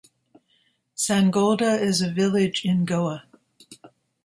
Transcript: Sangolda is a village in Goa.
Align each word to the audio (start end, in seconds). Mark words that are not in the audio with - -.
Sangolda 0.97 1.79
is 1.79 2.01
a 2.01 2.11
village 2.11 2.65
in 2.65 2.85
Goa. 2.85 3.25